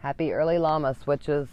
Happy 0.00 0.32
early 0.32 0.56
Lammas 0.56 1.06
witches. 1.06 1.46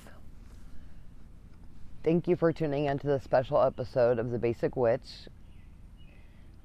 Thank 2.01 2.29
you 2.29 2.37
for 2.37 2.53
tuning 2.53 2.85
into 2.85 3.05
this 3.05 3.21
special 3.21 3.61
episode 3.61 4.19
of 4.19 4.31
The 4.31 4.39
Basic 4.39 4.77
Witch. 4.77 5.27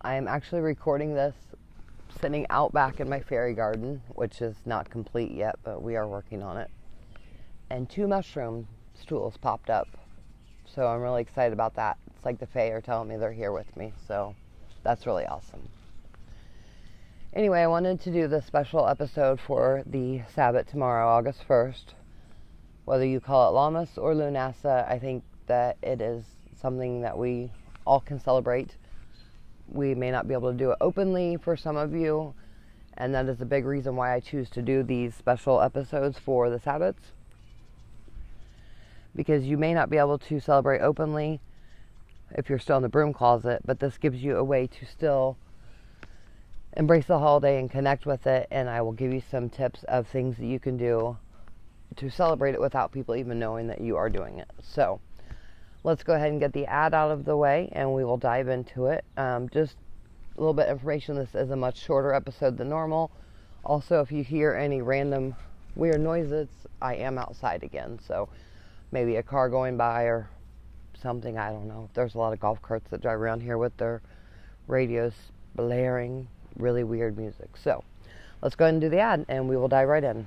I 0.00 0.14
am 0.14 0.29
actually 0.29 0.60
recording 0.60 1.12
this 1.12 1.34
sitting 2.21 2.46
out 2.50 2.72
back 2.72 3.00
in 3.00 3.08
my 3.08 3.18
fairy 3.18 3.53
garden, 3.53 4.00
which 4.10 4.40
is 4.40 4.54
not 4.64 4.90
complete 4.90 5.32
yet, 5.32 5.56
but 5.64 5.82
we 5.82 5.96
are 5.96 6.06
working 6.06 6.40
on 6.40 6.56
it. 6.56 6.71
And 7.68 7.90
two 7.90 8.06
mushroom 8.06 8.68
stools 8.94 9.36
popped 9.36 9.68
up. 9.68 9.88
So 10.64 10.86
I'm 10.86 11.00
really 11.00 11.22
excited 11.22 11.52
about 11.52 11.74
that. 11.74 11.98
It's 12.14 12.24
like 12.24 12.38
the 12.38 12.46
Fae 12.46 12.68
are 12.68 12.80
telling 12.80 13.08
me 13.08 13.16
they're 13.16 13.32
here 13.32 13.50
with 13.50 13.76
me. 13.76 13.92
So 14.06 14.36
that's 14.84 15.04
really 15.04 15.26
awesome. 15.26 15.68
Anyway, 17.34 17.62
I 17.62 17.66
wanted 17.66 17.98
to 18.02 18.10
do 18.10 18.28
this 18.28 18.44
special 18.44 18.86
episode 18.86 19.40
for 19.40 19.82
the 19.86 20.20
Sabbath 20.34 20.66
tomorrow, 20.66 21.08
August 21.08 21.48
1st. 21.48 21.94
Whether 22.84 23.06
you 23.06 23.20
call 23.20 23.48
it 23.48 23.54
Lammas 23.59 23.96
or 23.96 24.12
Lughnasadh, 24.12 24.86
I 24.86 24.98
think 24.98 25.24
that 25.46 25.78
it 25.82 26.02
is 26.02 26.26
something 26.60 27.00
that 27.00 27.16
we 27.16 27.50
all 27.87 28.00
can 28.00 28.20
celebrate. 28.20 28.76
We 29.66 29.95
may 29.95 30.10
not 30.10 30.28
be 30.28 30.34
able 30.34 30.52
to 30.52 30.59
do 30.59 30.73
it 30.73 30.76
openly 30.82 31.38
for 31.38 31.56
some 31.56 31.78
of 31.78 31.95
you, 31.95 32.34
and 32.98 33.14
that 33.14 33.24
is 33.30 33.40
a 33.40 33.46
big 33.46 33.64
reason 33.64 33.96
why 33.96 34.12
I 34.12 34.20
choose 34.20 34.51
to 34.51 34.60
do 34.60 34.82
these 34.82 35.14
special 35.14 35.62
episodes 35.62 36.18
for 36.18 36.51
the 36.51 36.60
Sabbaths. 36.60 37.12
Because 39.16 39.45
you 39.45 39.56
may 39.56 39.73
not 39.73 39.88
be 39.88 39.96
able 39.96 40.18
to 40.18 40.38
celebrate 40.38 40.80
openly 40.80 41.40
if 42.32 42.51
you're 42.51 42.59
still 42.59 42.76
in 42.76 42.82
the 42.82 42.90
broom 42.90 43.14
closet, 43.14 43.62
but 43.64 43.80
this 43.80 43.96
gives 43.96 44.23
you 44.23 44.37
a 44.37 44.45
way 44.45 44.66
to 44.66 44.84
still 44.84 45.38
embrace 46.76 47.06
the 47.06 47.18
holiday 47.18 47.58
and 47.58 47.70
connect 47.70 48.06
with 48.06 48.26
it. 48.26 48.48
And 48.50 48.68
I 48.68 48.82
will 48.82 48.92
give 48.92 49.12
you 49.12 49.22
some 49.30 49.48
tips 49.48 49.84
of 49.84 50.06
things 50.08 50.36
that 50.38 50.46
you 50.46 50.58
can 50.58 50.76
do 50.76 51.16
to 51.96 52.10
celebrate 52.10 52.54
it 52.54 52.60
without 52.60 52.92
people 52.92 53.14
even 53.16 53.38
knowing 53.38 53.66
that 53.68 53.80
you 53.80 53.96
are 53.96 54.08
doing 54.08 54.38
it. 54.38 54.50
So 54.62 55.01
let's 55.84 56.02
go 56.02 56.14
ahead 56.14 56.30
and 56.30 56.40
get 56.40 56.52
the 56.52 56.66
ad 56.66 56.95
out 56.95 57.10
of 57.10 57.24
the 57.24 57.37
way 57.37 57.68
and 57.73 57.92
we 57.92 58.04
will 58.04 58.16
dive 58.16 58.48
into 58.48 58.87
it. 58.87 59.04
Um, 59.16 59.48
just 59.48 59.76
a 60.37 60.40
little 60.40 60.54
bit 60.54 60.68
of 60.68 60.79
information 60.79 61.16
this 61.16 61.34
is 61.34 61.51
a 61.51 61.56
much 61.56 61.79
shorter 61.79 62.14
episode 62.14 62.56
than 62.56 62.68
normal. 62.68 63.10
Also, 63.64 64.00
if 64.00 64.10
you 64.10 64.25
hear 64.25 64.54
any 64.54 64.82
random 64.82 65.34
weird 65.76 66.00
noises, 66.00 66.48
I 66.81 66.97
am 66.97 67.19
outside 67.19 67.62
again. 67.62 67.98
So 68.06 68.28
maybe 68.91 69.16
a 69.16 69.22
car 69.22 69.48
going 69.48 69.76
by 69.76 70.04
or 70.04 70.28
something. 71.00 71.38
I 71.38 71.50
don't 71.50 71.69
know. 71.69 71.88
There's 71.94 72.14
a 72.14 72.19
lot 72.19 72.32
of 72.32 72.41
golf 72.41 72.60
carts 72.62 72.88
that 72.91 73.03
drive 73.03 73.20
around 73.20 73.41
here 73.41 73.59
with 73.59 73.76
their 73.76 74.03
radios 74.66 75.12
blaring 75.54 76.28
really 76.56 76.84
weird 76.84 77.16
music. 77.16 77.56
So 77.56 77.84
let's 78.42 78.54
go 78.54 78.64
ahead 78.64 78.75
and 78.75 78.81
do 78.81 78.88
the 78.88 78.98
ad 78.98 79.25
and 79.28 79.48
we 79.48 79.56
will 79.56 79.69
dive 79.69 79.88
right 79.88 80.04
in. 80.04 80.26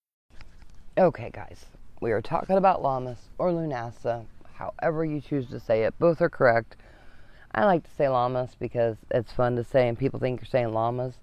Okay, 1.01 1.31
guys, 1.33 1.65
we 1.99 2.11
are 2.11 2.21
talking 2.21 2.57
about 2.57 2.83
Lammas 2.83 3.17
or 3.39 3.49
Lughnasadh, 3.49 4.23
however 4.53 5.03
you 5.03 5.19
choose 5.19 5.47
to 5.47 5.59
say 5.59 5.81
it. 5.81 5.97
Both 5.97 6.21
are 6.21 6.29
correct. 6.29 6.75
I 7.55 7.65
like 7.65 7.85
to 7.85 7.89
say 7.89 8.03
Lammas 8.07 8.51
because 8.59 8.97
it's 9.09 9.31
fun 9.31 9.55
to 9.55 9.63
say, 9.63 9.87
and 9.87 9.97
people 9.97 10.19
think 10.19 10.41
you're 10.41 10.45
saying 10.45 10.71
Llamas. 10.75 11.15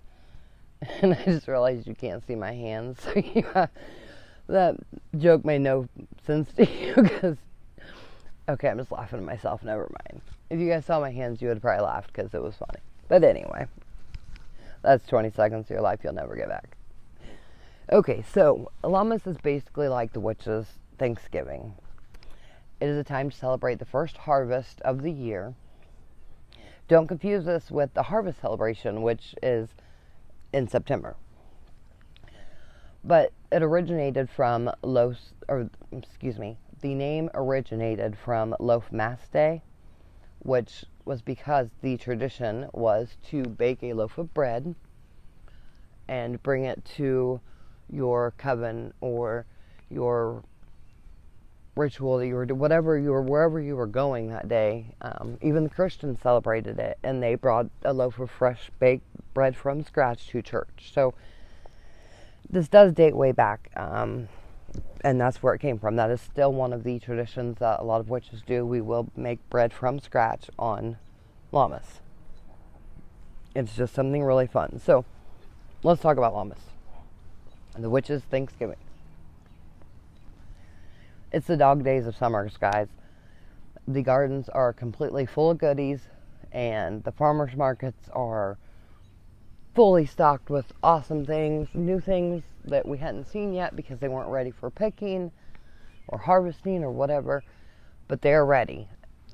And 1.01 1.15
I 1.15 1.25
just 1.25 1.47
realized 1.47 1.87
you 1.87 1.95
can't 1.95 2.27
see 2.27 2.35
my 2.35 2.53
hands. 2.55 2.99
So 3.45 3.69
that 4.49 4.77
joke 5.17 5.45
made 5.45 5.61
no 5.61 5.87
sense 6.27 6.51
to 6.55 6.69
you 6.69 6.95
because. 7.01 7.37
Okay, 8.49 8.71
I'm 8.71 8.79
just 8.79 8.91
laughing 8.91 9.21
at 9.21 9.25
myself. 9.25 9.63
Never 9.63 9.89
mind. 10.07 10.23
If 10.51 10.59
you 10.59 10.69
guys 10.69 10.87
saw 10.87 10.99
my 10.99 11.13
hands, 11.13 11.41
you 11.41 11.49
would 11.51 11.63
probably 11.63 11.85
laugh 11.85 12.09
because 12.09 12.35
it 12.35 12.43
was 12.43 12.57
funny. 12.57 12.81
But 13.07 13.23
anyway, 13.23 13.69
that's 14.83 15.07
20 15.07 15.31
seconds 15.31 15.67
of 15.67 15.71
your 15.71 15.83
life 15.83 16.01
you'll 16.03 16.15
never 16.15 16.35
get 16.35 16.49
back. 16.49 16.78
Okay, 17.91 18.23
so 18.35 18.71
Lammas 18.85 19.27
is 19.27 19.39
basically 19.39 19.89
like 19.89 20.13
the 20.13 20.21
witches' 20.21 20.79
Thanksgiving. 20.99 21.73
It 22.81 22.87
is 22.87 22.99
a 22.99 23.05
time 23.05 23.31
to 23.31 23.37
celebrate 23.37 23.79
the 23.79 23.87
first 23.87 24.19
harvest 24.19 24.83
of 24.83 25.01
the 25.01 25.11
year. 25.11 25.55
Don't 26.87 27.07
confuse 27.07 27.47
this 27.47 27.71
with 27.71 27.95
the 27.95 28.03
harvest 28.03 28.43
celebration, 28.43 29.01
which 29.01 29.35
is 29.43 29.71
in 30.53 30.69
September. 30.69 31.17
But 33.03 33.33
it 33.51 33.63
originated 33.63 34.29
from 34.29 34.71
Los, 34.83 35.33
or 35.49 35.71
excuse 35.91 36.39
me, 36.39 36.59
the 36.83 36.95
name 36.95 37.31
originated 37.33 38.19
from 38.19 38.55
Loaf 38.61 38.93
Mass 38.93 39.27
Day, 39.29 39.63
which 40.41 40.85
was 41.07 41.23
because 41.23 41.69
the 41.81 41.97
tradition 41.97 42.69
was 42.75 43.17
to 43.31 43.45
bake 43.45 43.83
a 43.83 43.95
loaf 43.95 44.19
of 44.19 44.35
bread 44.35 44.75
and 46.07 46.43
bring 46.43 46.67
it 46.67 46.85
to 46.97 47.41
your 47.91 48.33
coven 48.37 48.93
or 49.01 49.47
your 49.91 50.43
ritual 51.79 52.19
that 52.19 52.27
you 52.27 52.35
were 52.35 52.45
whatever 52.47 52.99
you 52.99 53.11
were 53.11 53.23
wherever 53.23 53.61
you 53.61 53.77
were 53.77 53.87
going 53.87 54.29
that 54.31 54.49
day. 54.49 54.87
Um, 55.01 55.39
even 55.41 55.65
the 55.65 55.71
Christians 55.71 56.19
celebrated 56.21 56.79
it, 56.79 56.99
and 57.03 57.23
they 57.23 57.37
brought 57.37 57.71
a 57.83 57.93
loaf 57.93 58.19
of 58.19 58.31
fresh 58.31 58.71
baked 58.79 59.05
bread 59.33 59.57
from 59.57 59.83
scratch 59.83 60.27
to 60.29 60.43
church. 60.43 60.91
So 60.93 61.15
this 62.51 62.69
does 62.69 62.93
date 62.93 63.17
way 63.17 63.33
back, 63.33 63.71
um, 63.77 64.29
and 65.03 65.21
that's 65.21 65.43
where 65.43 65.55
it 65.55 65.61
came 65.61 65.79
from. 65.79 65.97
That 65.97 66.11
is 66.11 66.21
still 66.21 66.53
one 66.53 66.73
of 66.73 66.83
the 66.83 66.99
traditions 66.99 67.59
that 67.59 67.81
a 67.81 67.85
lot 67.85 68.01
of 68.01 68.11
witches 68.11 68.43
do. 68.43 68.67
We 68.67 68.81
will 68.81 69.09
make 69.17 69.39
bread 69.49 69.73
from 69.73 70.01
scratch 70.01 70.51
on 70.59 70.97
Lammas. 71.53 72.01
It's 73.55 73.75
just 73.75 73.95
something 73.95 74.23
really 74.23 74.47
fun. 74.47 74.81
So 74.85 75.05
let's 75.83 76.03
talk 76.03 76.17
about 76.17 76.35
Lammas 76.35 76.59
the 77.77 77.91
witches' 77.91 78.23
Thanksgiving. 78.31 78.77
It's 81.33 81.47
the 81.47 81.57
dog 81.57 81.85
days 81.85 82.07
of 82.07 82.17
summer, 82.17 82.49
guys. 82.61 82.89
The 83.87 84.03
gardens 84.03 84.49
are 84.49 84.73
completely 84.73 85.27
full 85.27 85.51
of 85.51 85.59
goodies, 85.59 86.09
and 86.53 87.05
the 87.05 87.13
farmers 87.13 87.55
markets 87.55 88.09
are 88.13 88.59
fully 89.75 90.07
stocked 90.07 90.51
with 90.51 90.73
awesome 90.83 91.25
things, 91.25 91.69
new 91.75 92.01
things 92.01 92.43
that 92.65 92.87
we 92.87 92.99
hadn't 92.99 93.27
seen 93.27 93.53
yet 93.53 93.77
because 93.77 93.99
they 93.99 94.09
weren't 94.09 94.29
ready 94.29 94.51
for 94.51 94.71
picking 94.71 95.31
or 96.09 96.19
harvesting 96.19 96.83
or 96.83 96.91
whatever, 96.91 97.45
but 98.09 98.23
they're 98.23 98.45
ready. 98.45 98.89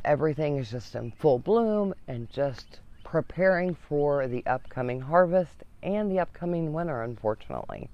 Everything 0.05 0.59
is 0.59 0.71
just 0.71 0.95
in 0.95 1.13
full 1.13 1.39
bloom 1.39 1.95
and 2.09 2.29
just 2.31 2.81
preparing 3.05 3.75
for 3.75 4.27
the 4.27 4.45
upcoming 4.45 5.01
harvest 5.01 5.63
and 5.83 6.11
the 6.11 6.19
upcoming 6.19 6.73
winter, 6.73 7.03
unfortunately. 7.03 7.89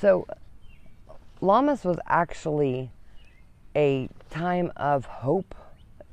So, 0.00 0.26
Lammas 1.40 1.84
was 1.84 1.98
actually 2.06 2.90
a 3.76 4.08
time 4.28 4.72
of 4.76 5.04
hope 5.04 5.54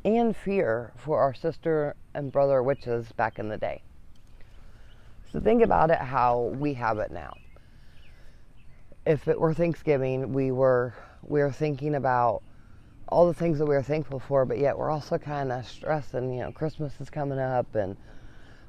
and 0.06 0.36
fear 0.36 0.94
for 0.96 1.20
our 1.20 1.34
sister 1.34 1.96
and 2.14 2.32
brother 2.32 2.62
witches 2.62 3.12
back 3.14 3.40
in 3.40 3.50
the 3.50 3.58
day. 3.58 3.82
So, 5.32 5.40
think 5.40 5.64
about 5.64 5.90
it 5.90 5.98
how 5.98 6.54
we 6.60 6.76
have 6.76 7.00
it 7.00 7.12
now. 7.12 7.34
If 9.06 9.28
it 9.28 9.40
were 9.40 9.54
Thanksgiving, 9.54 10.32
we 10.32 10.52
were 10.52 10.94
we 11.24 11.40
were 11.40 11.52
thinking 11.52 11.96
about 11.96 12.44
all 13.10 13.28
the 13.28 13.34
things 13.34 13.58
that 13.58 13.66
we 13.66 13.76
are 13.76 13.84
thankful 13.84 14.20
for, 14.20 14.46
but 14.46 14.60
yet 14.60 14.78
we're 14.78 14.92
also 14.92 15.18
kind 15.18 15.52
of 15.52 15.68
stressing. 15.68 16.32
You 16.32 16.42
know, 16.42 16.52
Christmas 16.52 16.94
is 17.00 17.10
coming 17.10 17.40
up, 17.40 17.74
and 17.74 17.98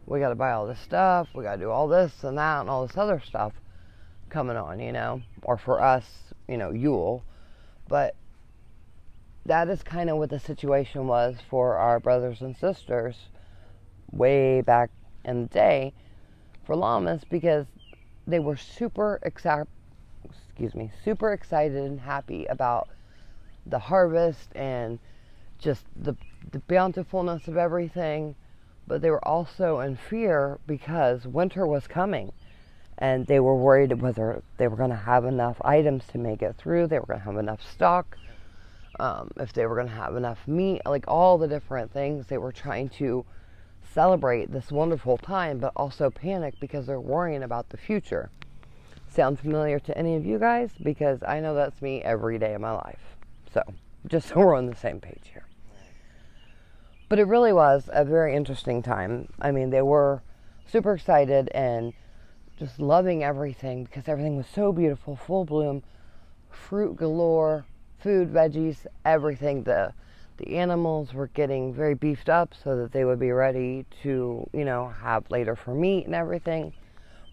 we 0.06 0.20
got 0.20 0.30
to 0.30 0.34
buy 0.34 0.52
all 0.52 0.66
this 0.66 0.80
stuff. 0.80 1.28
We 1.34 1.44
got 1.44 1.56
to 1.56 1.60
do 1.60 1.70
all 1.70 1.86
this 1.86 2.24
and 2.24 2.38
that 2.38 2.62
and 2.62 2.70
all 2.70 2.86
this 2.86 2.96
other 2.96 3.20
stuff 3.20 3.52
coming 4.32 4.56
on, 4.56 4.80
you 4.80 4.90
know, 4.90 5.22
or 5.42 5.56
for 5.56 5.80
us, 5.80 6.04
you 6.48 6.56
know, 6.56 6.72
Yule. 6.72 7.22
But 7.88 8.16
that 9.44 9.68
is 9.68 9.82
kind 9.82 10.08
of 10.08 10.16
what 10.16 10.30
the 10.30 10.40
situation 10.40 11.06
was 11.06 11.36
for 11.48 11.76
our 11.76 12.00
brothers 12.00 12.40
and 12.40 12.56
sisters 12.56 13.28
way 14.10 14.60
back 14.60 14.90
in 15.24 15.42
the 15.42 15.48
day 15.48 15.92
for 16.64 16.76
Lammas 16.76 17.22
because 17.28 17.66
they 18.26 18.38
were 18.38 18.56
super 18.56 19.18
excited 19.22 19.66
excuse 20.24 20.74
me 20.74 20.90
super 21.04 21.32
excited 21.32 21.76
and 21.76 22.00
happy 22.00 22.44
about 22.46 22.88
the 23.66 23.78
harvest 23.78 24.50
and 24.54 24.98
just 25.58 25.84
the 25.96 26.14
the 26.52 26.60
bountifulness 26.60 27.48
of 27.48 27.56
everything 27.56 28.34
but 28.86 29.00
they 29.00 29.10
were 29.10 29.26
also 29.26 29.80
in 29.80 29.96
fear 29.96 30.58
because 30.66 31.26
winter 31.26 31.66
was 31.66 31.86
coming 31.86 32.32
and 33.02 33.26
they 33.26 33.40
were 33.40 33.56
worried 33.56 34.00
whether 34.00 34.44
they 34.58 34.68
were 34.68 34.76
going 34.76 34.90
to 34.90 34.94
have 34.94 35.24
enough 35.24 35.56
items 35.64 36.04
to 36.12 36.18
make 36.18 36.40
it 36.40 36.54
through. 36.56 36.86
They 36.86 37.00
were 37.00 37.06
going 37.06 37.18
to 37.18 37.24
have 37.24 37.36
enough 37.36 37.60
stock, 37.68 38.16
um, 39.00 39.28
if 39.38 39.52
they 39.52 39.66
were 39.66 39.74
going 39.74 39.88
to 39.88 39.94
have 39.94 40.14
enough 40.14 40.46
meat, 40.46 40.82
like 40.86 41.04
all 41.08 41.36
the 41.36 41.48
different 41.48 41.92
things. 41.92 42.28
They 42.28 42.38
were 42.38 42.52
trying 42.52 42.90
to 42.90 43.26
celebrate 43.92 44.52
this 44.52 44.70
wonderful 44.70 45.18
time, 45.18 45.58
but 45.58 45.72
also 45.74 46.10
panic 46.10 46.54
because 46.60 46.86
they're 46.86 47.00
worrying 47.00 47.42
about 47.42 47.70
the 47.70 47.76
future. 47.76 48.30
Sound 49.08 49.40
familiar 49.40 49.80
to 49.80 49.98
any 49.98 50.14
of 50.14 50.24
you 50.24 50.38
guys? 50.38 50.70
Because 50.80 51.24
I 51.26 51.40
know 51.40 51.56
that's 51.56 51.82
me 51.82 52.02
every 52.02 52.38
day 52.38 52.54
of 52.54 52.60
my 52.60 52.70
life. 52.70 53.16
So, 53.52 53.62
just 54.06 54.28
so 54.28 54.36
we're 54.36 54.54
on 54.54 54.66
the 54.66 54.76
same 54.76 55.00
page 55.00 55.24
here. 55.32 55.48
But 57.08 57.18
it 57.18 57.24
really 57.24 57.52
was 57.52 57.90
a 57.92 58.04
very 58.04 58.36
interesting 58.36 58.80
time. 58.80 59.28
I 59.40 59.50
mean, 59.50 59.70
they 59.70 59.82
were 59.82 60.22
super 60.66 60.94
excited 60.94 61.48
and 61.52 61.94
just 62.62 62.78
loving 62.78 63.24
everything 63.24 63.82
because 63.82 64.06
everything 64.06 64.36
was 64.36 64.46
so 64.46 64.72
beautiful, 64.72 65.16
full 65.16 65.44
bloom, 65.44 65.82
fruit 66.48 66.96
galore, 66.96 67.64
food, 67.98 68.32
veggies, 68.32 68.86
everything. 69.04 69.64
The 69.64 69.92
the 70.36 70.56
animals 70.56 71.12
were 71.12 71.26
getting 71.26 71.74
very 71.74 71.94
beefed 71.94 72.28
up 72.28 72.54
so 72.54 72.76
that 72.76 72.92
they 72.92 73.04
would 73.04 73.18
be 73.18 73.32
ready 73.32 73.84
to, 74.02 74.48
you 74.52 74.64
know, 74.64 74.88
have 75.02 75.30
later 75.30 75.56
for 75.56 75.74
meat 75.74 76.06
and 76.06 76.14
everything. 76.14 76.72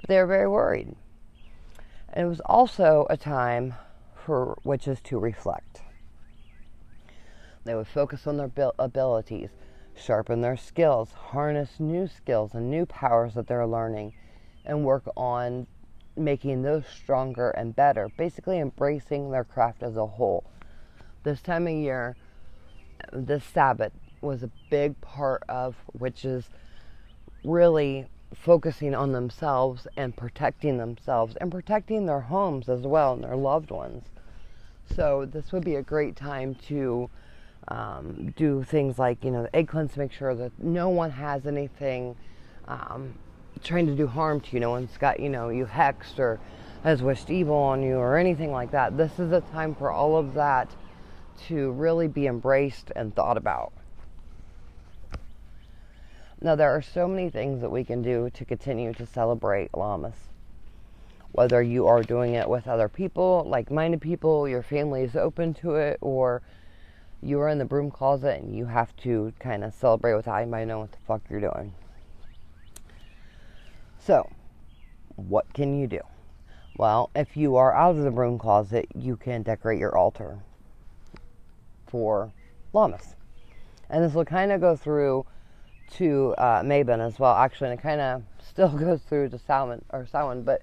But 0.02 0.10
they 0.10 0.18
were 0.18 0.28
very 0.28 0.48
worried. 0.48 0.96
And 2.12 2.26
it 2.26 2.30
was 2.30 2.42
also 2.42 3.06
a 3.10 3.16
time 3.16 3.76
for 4.16 4.58
witches 4.64 5.00
to 5.06 5.20
reflect. 5.20 5.82
They 7.66 7.76
would 7.76 7.88
focus 7.88 8.26
on 8.26 8.38
their 8.38 8.52
abilities, 8.80 9.50
sharpen 9.96 10.42
their 10.42 10.58
skills, 10.58 11.12
harness 11.12 11.80
new 11.80 12.08
skills 12.08 12.54
and 12.54 12.70
new 12.70 12.86
powers 12.86 13.36
that 13.36 13.48
they're 13.48 13.68
learning, 13.68 14.14
and 14.66 14.84
work 14.84 15.04
on 15.16 15.68
making 16.16 16.62
those 16.62 16.84
stronger 16.88 17.50
and 17.52 17.76
better. 17.76 18.10
Basically, 18.18 18.60
embracing 18.60 19.32
their 19.32 19.44
craft 19.44 19.84
as 19.84 19.96
a 19.98 20.06
whole. 20.06 20.44
This 21.24 21.42
time 21.42 21.68
of 21.68 21.74
year, 21.74 22.16
this 23.12 23.44
Sabbath 23.44 23.94
was 24.22 24.44
a 24.44 24.52
big 24.70 25.00
part 25.02 25.44
of 25.48 25.76
witches 25.94 26.50
really 27.44 28.08
focusing 28.34 28.94
on 28.94 29.12
themselves 29.12 29.88
and 29.98 30.16
protecting 30.16 30.78
themselves 30.78 31.36
and 31.38 31.52
protecting 31.52 32.06
their 32.06 32.20
homes 32.22 32.70
as 32.70 32.82
well 32.82 33.14
and 33.14 33.24
their 33.24 33.36
loved 33.36 33.72
ones. 33.72 34.06
So 34.96 35.26
this 35.26 35.52
would 35.52 35.64
be 35.64 35.76
a 35.76 35.82
great 35.82 36.16
time 36.16 36.56
to 36.68 37.10
um, 37.68 38.34
do 38.36 38.64
things 38.64 38.98
like 38.98 39.24
you 39.24 39.32
know 39.32 39.44
the 39.44 39.56
egg 39.56 39.68
cleanse 39.68 39.96
make 39.96 40.12
sure 40.12 40.34
that 40.34 40.52
no 40.58 40.90
one 40.90 41.12
has 41.12 41.46
anything 41.46 42.16
um, 42.68 43.14
trying 43.64 43.88
to 43.88 43.96
do 43.96 44.08
harm 44.08 44.42
to 44.42 44.48
you. 44.52 44.60
No 44.60 44.72
one's 44.72 44.98
got 44.98 45.20
you 45.20 45.30
know 45.30 45.50
you 45.50 45.66
hexed 45.66 46.20
or 46.20 46.40
has 46.84 47.02
wished 47.02 47.30
evil 47.30 47.56
on 47.56 47.84
you 47.84 47.96
or 47.96 48.18
anything 48.18 48.52
like 48.52 48.72
that. 48.72 48.98
This 48.98 49.20
is 49.20 49.32
a 49.32 49.42
time 49.42 49.76
for 49.76 49.92
all 49.92 50.18
of 50.18 50.34
that 50.34 50.70
to 51.48 51.72
really 51.72 52.08
be 52.08 52.28
embraced 52.28 52.92
and 52.96 53.16
thought 53.16 53.38
about. 53.38 53.74
Now, 56.42 56.56
there 56.56 56.72
are 56.72 56.82
so 56.82 57.06
many 57.08 57.30
things 57.30 57.60
that 57.62 57.70
we 57.70 57.84
can 57.84 58.02
do 58.02 58.30
to 58.34 58.46
continue 58.46 58.94
to 58.94 59.06
celebrate 59.06 59.74
Lammas. 59.74 60.16
Whether 61.34 61.62
you 61.62 61.88
are 61.88 62.02
doing 62.02 62.34
it 62.34 62.50
with 62.50 62.68
other 62.68 62.88
people, 62.88 63.46
like 63.46 63.70
minded 63.70 64.00
people, 64.00 64.48
your 64.48 64.64
family 64.64 65.04
is 65.04 65.18
open 65.18 65.54
to 65.56 65.76
it, 65.76 65.98
or 66.00 66.42
you 67.22 67.40
are 67.42 67.50
in 67.50 67.58
the 67.58 67.66
broom 67.66 67.92
closet 67.92 68.42
and 68.42 68.56
you 68.56 68.66
have 68.66 68.96
to 68.98 69.34
kind 69.40 69.66
of 69.66 69.74
celebrate 69.74 70.16
without 70.16 70.42
anybody 70.42 70.66
knowing 70.66 70.82
what 70.82 70.92
the 70.94 70.98
fuck 71.06 71.22
you're 71.30 71.42
doing. 71.42 71.74
So, 74.00 74.30
what 75.16 75.54
can 75.54 75.78
you 75.78 75.88
do? 75.88 76.00
Well, 76.78 77.10
if 77.14 77.36
you 77.36 77.58
are 77.58 77.76
out 77.76 77.98
of 77.98 78.04
the 78.04 78.12
broom 78.12 78.40
closet, 78.40 78.88
you 78.96 79.18
can 79.18 79.44
decorate 79.44 79.80
your 79.80 79.98
altar 79.98 80.40
for 81.88 82.32
Lammas. 82.74 83.16
And 83.90 84.04
this 84.04 84.14
will 84.14 84.26
kind 84.26 84.52
of 84.52 84.62
go 84.62 84.76
through 84.76 85.26
to 85.96 86.34
uh, 86.38 86.64
as 86.64 87.20
well, 87.20 87.34
actually, 87.34 87.72
and 87.72 87.80
it 87.80 87.84
kind 87.84 88.00
of 88.00 88.24
still 88.40 88.70
goes 88.70 89.02
through 89.02 89.30
to 89.30 89.40
Salmon 89.40 89.84
or 89.90 90.08
Samhain. 90.08 90.44
But 90.44 90.62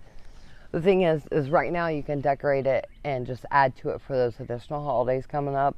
the 0.72 0.80
thing 0.80 1.02
is, 1.02 1.22
is 1.30 1.50
right 1.50 1.72
now 1.72 1.88
you 1.88 2.02
can 2.02 2.20
decorate 2.20 2.66
it 2.66 2.88
and 3.04 3.26
just 3.26 3.44
add 3.50 3.76
to 3.76 3.90
it 3.90 4.00
for 4.00 4.16
those 4.16 4.40
additional 4.40 4.82
holidays 4.82 5.26
coming 5.26 5.54
up, 5.54 5.76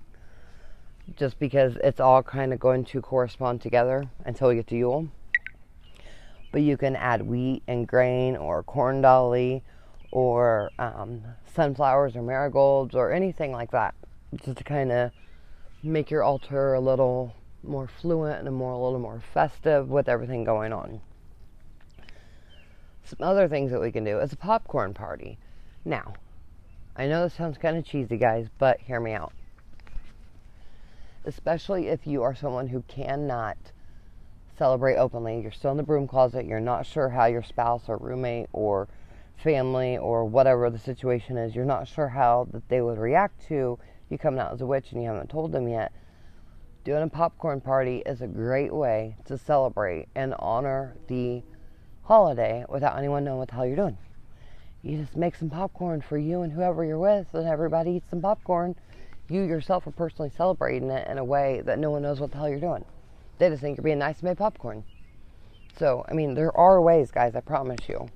just 1.17 1.39
because 1.39 1.77
it's 1.83 2.01
all 2.01 2.23
kind 2.23 2.53
of 2.53 2.61
going 2.61 2.85
to 2.85 3.01
correspond 3.01 3.61
together 3.61 4.09
until 4.25 4.49
we 4.49 4.55
get 4.57 4.67
to 4.69 4.77
Yule. 4.77 5.09
But 6.51 6.63
you 6.63 6.77
can 6.77 6.97
add 6.97 7.23
wheat 7.23 7.63
and 7.67 7.87
grain 7.87 8.37
or 8.37 8.63
corn 8.63 9.03
dolly 9.03 9.63
or 10.11 10.71
um, 10.79 11.23
sunflowers 11.55 12.17
or 12.17 12.23
marigolds 12.23 12.95
or 12.95 13.13
anything 13.13 13.53
like 13.53 13.71
that, 13.73 13.95
just 14.45 14.59
to 14.59 14.65
kind 14.65 14.91
of 14.91 15.11
make 15.83 16.11
your 16.11 16.23
altar 16.23 16.75
a 16.75 16.81
little 16.81 17.35
more 17.63 17.89
fluent 17.89 18.39
and 18.39 18.49
a 18.49 18.51
more 18.51 18.73
a 18.73 18.79
little 18.79 18.99
more 18.99 19.21
festive 19.35 19.89
with 19.89 20.09
everything 20.09 20.45
going 20.45 20.73
on. 20.73 21.01
Some 23.05 23.19
other 23.23 23.49
things 23.49 23.71
that 23.71 23.81
we 23.81 23.91
can 23.91 24.05
do 24.05 24.19
is 24.19 24.33
a 24.33 24.37
popcorn 24.37 24.95
party. 24.95 25.39
Now, 25.85 26.15
I 26.97 27.07
know 27.07 27.23
this 27.23 27.35
sounds 27.35 27.59
kind 27.59 27.77
of 27.77 27.85
cheesy, 27.85 28.17
guys, 28.17 28.49
but 28.59 28.81
hear 28.81 29.01
me 29.01 29.13
out. 29.13 29.33
Especially 31.25 31.89
if 31.89 32.07
you 32.07 32.23
are 32.23 32.35
someone 32.35 32.69
who 32.69 32.83
cannot 32.89 33.57
celebrate 34.59 34.97
openly, 34.97 35.41
you're 35.41 35.53
still 35.53 35.71
in 35.71 35.77
the 35.77 35.83
broom 35.83 36.09
closet, 36.09 36.45
you're 36.45 36.61
not 36.61 36.85
sure 36.85 37.09
how 37.09 37.27
your 37.27 37.43
spouse 37.43 37.85
or 37.89 37.97
roommate 37.97 38.49
or 38.53 38.89
family 39.37 39.97
or 39.97 40.25
whatever 40.25 40.69
the 40.69 40.79
situation 40.79 41.37
is, 41.39 41.55
you're 41.55 41.65
not 41.65 41.87
sure 41.87 42.09
how 42.09 42.49
that 42.51 42.69
they 42.69 42.81
would 42.81 42.99
react 42.99 43.47
to 43.47 43.79
you 44.11 44.19
coming 44.19 44.41
out 44.41 44.53
as 44.53 44.61
a 44.61 44.67
witch 44.67 44.93
and 44.93 45.03
you 45.03 45.09
haven't 45.09 45.31
told 45.31 45.53
them 45.53 45.69
yet, 45.69 45.93
doing 46.85 47.03
a 47.03 47.09
popcorn 47.09 47.61
party 47.61 48.03
is 48.05 48.21
a 48.21 48.27
great 48.27 48.75
way 48.75 49.17
to 49.25 49.39
celebrate 49.39 50.09
and 50.15 50.35
honor 50.39 50.97
the 51.07 51.43
holiday 52.03 52.65
without 52.69 52.99
anyone 52.99 53.23
knowing 53.25 53.39
what 53.39 53.49
the 53.49 53.55
hell 53.55 53.67
you're 53.67 53.77
doing. 53.77 53.99
You 54.83 54.99
just 54.99 55.17
make 55.17 55.35
some 55.35 55.51
popcorn 55.51 56.01
for 56.01 56.17
you 56.17 56.43
and 56.43 56.53
whoever 56.53 56.85
you're 56.85 56.99
with, 56.99 57.35
and 57.35 57.47
everybody 57.47 57.93
eats 57.93 58.11
some 58.11 58.23
popcorn. 58.23 58.75
You 59.29 59.43
yourself 59.43 59.87
are 59.87 59.91
personally 59.91 60.31
celebrating 60.35 60.91
it 60.91 61.07
in 61.09 61.19
a 61.19 61.25
way 61.25 61.61
that 61.67 61.79
no 61.79 61.91
one 61.91 62.03
knows 62.03 62.21
what 62.21 62.31
the 62.31 62.39
hell 62.39 62.49
you're 62.49 62.61
doing. 62.61 62.85
They 63.39 63.49
just 63.49 63.63
think 63.63 63.77
you're 63.77 63.85
being 63.85 63.99
nice 63.99 64.17
and 64.17 64.25
made 64.25 64.37
popcorn. 64.37 64.85
So, 65.79 66.05
I 66.09 66.15
mean, 66.15 66.35
there 66.35 66.57
are 66.57 66.81
ways, 66.83 67.11
guys, 67.11 67.37
I 67.37 67.41
promise 67.41 67.89
you. 67.89 68.09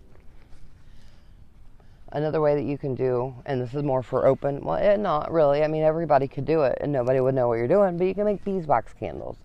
Another 2.11 2.41
way 2.41 2.55
that 2.57 2.65
you 2.65 2.77
can 2.77 2.95
do, 2.95 3.35
and 3.47 3.61
this 3.61 3.73
is 3.73 3.83
more 3.83 4.03
for 4.03 4.27
open, 4.27 4.63
well, 4.63 4.77
eh, 4.77 4.97
not 4.97 5.33
really. 5.33 5.63
I 5.63 5.69
mean, 5.69 5.83
everybody 5.83 6.29
could 6.29 6.45
do 6.45 6.63
it 6.63 6.77
and 6.81 6.93
nobody 6.93 7.21
would 7.21 7.35
know 7.35 7.49
what 7.49 7.55
you're 7.55 7.69
doing, 7.69 7.97
but 7.97 8.07
you 8.07 8.15
can 8.15 8.25
make 8.25 8.45
beeswax 8.45 8.93
candles. 8.93 9.39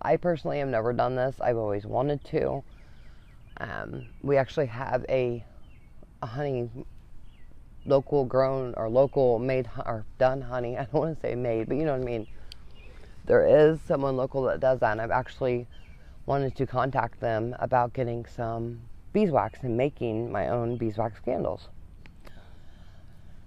I 0.00 0.16
personally 0.16 0.58
have 0.58 0.68
never 0.68 0.92
done 0.92 1.16
this. 1.16 1.36
I've 1.40 1.56
always 1.56 1.86
wanted 1.86 2.22
to. 2.26 2.62
Um, 3.58 4.06
we 4.22 4.36
actually 4.36 4.66
have 4.66 5.04
a, 5.08 5.44
a 6.20 6.26
honey, 6.26 6.68
local 7.86 8.24
grown 8.24 8.74
or 8.76 8.88
local 8.88 9.38
made 9.38 9.68
or 9.84 10.04
done 10.18 10.42
honey. 10.42 10.76
I 10.78 10.84
don't 10.84 10.94
want 10.94 11.14
to 11.16 11.20
say 11.20 11.34
made, 11.34 11.68
but 11.68 11.76
you 11.76 11.84
know 11.84 11.92
what 11.92 12.02
I 12.02 12.04
mean. 12.04 12.26
There 13.24 13.46
is 13.46 13.80
someone 13.80 14.16
local 14.16 14.42
that 14.44 14.60
does 14.60 14.80
that, 14.80 14.92
and 14.92 15.00
I've 15.00 15.10
actually 15.10 15.66
wanted 16.26 16.56
to 16.56 16.66
contact 16.66 17.20
them 17.20 17.54
about 17.58 17.92
getting 17.92 18.26
some 18.26 18.80
beeswax 19.12 19.60
and 19.62 19.76
making 19.76 20.32
my 20.32 20.48
own 20.48 20.76
beeswax 20.76 21.20
candles. 21.20 21.68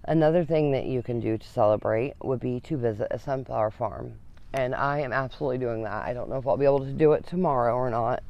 Another 0.03 0.45
thing 0.45 0.71
that 0.71 0.85
you 0.85 1.01
can 1.01 1.19
do 1.19 1.37
to 1.37 1.47
celebrate 1.47 2.13
would 2.21 2.39
be 2.39 2.59
to 2.61 2.77
visit 2.77 3.07
a 3.11 3.17
sunflower 3.17 3.71
farm. 3.71 4.13
And 4.53 4.75
I 4.75 4.99
am 4.99 5.11
absolutely 5.11 5.57
doing 5.57 5.83
that. 5.83 6.05
I 6.05 6.13
don't 6.13 6.29
know 6.29 6.37
if 6.37 6.47
I'll 6.47 6.57
be 6.57 6.65
able 6.65 6.85
to 6.85 6.93
do 6.93 7.13
it 7.13 7.25
tomorrow 7.25 7.75
or 7.75 7.89
not. 7.89 8.23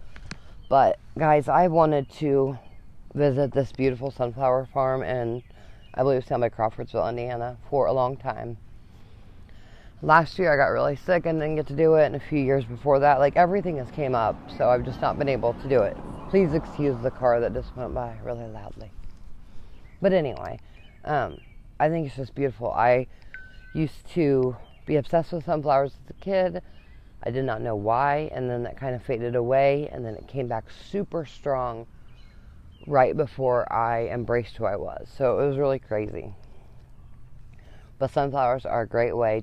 But 0.69 0.97
guys, 1.17 1.47
I 1.47 1.67
wanted 1.67 2.09
to 2.13 2.57
visit 3.13 3.51
this 3.51 3.71
beautiful 3.71 4.09
sunflower 4.09 4.67
farm 4.73 5.03
and 5.03 5.43
I 5.93 6.01
believe 6.01 6.19
it's 6.19 6.27
down 6.27 6.41
by 6.41 6.49
Crawfordsville, 6.49 7.07
Indiana, 7.07 7.57
for 7.69 7.85
a 7.85 7.93
long 7.93 8.17
time. 8.17 8.57
Last 10.05 10.37
year 10.37 10.53
I 10.53 10.55
got 10.55 10.67
really 10.67 10.95
sick 10.95 11.25
and 11.25 11.39
didn't 11.39 11.55
get 11.55 11.65
to 11.65 11.75
do 11.75 11.95
it, 11.95 12.05
and 12.05 12.15
a 12.15 12.19
few 12.19 12.37
years 12.37 12.63
before 12.63 12.99
that, 12.99 13.17
like 13.17 13.35
everything 13.35 13.77
has 13.77 13.89
came 13.89 14.13
up, 14.13 14.37
so 14.55 14.69
I've 14.69 14.85
just 14.85 15.01
not 15.01 15.17
been 15.17 15.27
able 15.27 15.53
to 15.53 15.67
do 15.67 15.81
it. 15.81 15.97
Please 16.29 16.53
excuse 16.53 16.95
the 17.01 17.09
car 17.09 17.39
that 17.39 17.55
just 17.55 17.75
went 17.75 17.95
by 17.95 18.15
really 18.23 18.45
loudly. 18.45 18.91
But 20.03 20.13
anyway, 20.13 20.59
um, 21.05 21.41
I 21.79 21.89
think 21.89 22.05
it's 22.05 22.15
just 22.15 22.35
beautiful. 22.35 22.71
I 22.71 23.07
used 23.73 24.07
to 24.09 24.55
be 24.85 24.97
obsessed 24.97 25.31
with 25.33 25.45
sunflowers 25.45 25.93
as 26.03 26.11
a 26.11 26.23
kid. 26.23 26.61
I 27.23 27.31
did 27.31 27.43
not 27.43 27.63
know 27.63 27.75
why, 27.75 28.29
and 28.31 28.47
then 28.47 28.61
that 28.61 28.77
kind 28.77 28.93
of 28.93 29.01
faded 29.01 29.35
away, 29.35 29.89
and 29.91 30.05
then 30.05 30.13
it 30.13 30.27
came 30.27 30.47
back 30.47 30.65
super 30.69 31.25
strong 31.25 31.87
right 32.85 33.17
before 33.17 33.65
I 33.73 34.05
embraced 34.09 34.57
who 34.57 34.65
I 34.65 34.75
was. 34.75 35.07
So 35.17 35.39
it 35.39 35.47
was 35.47 35.57
really 35.57 35.79
crazy. 35.79 36.35
But 37.97 38.11
sunflowers 38.11 38.67
are 38.67 38.81
a 38.81 38.87
great 38.87 39.17
way, 39.17 39.41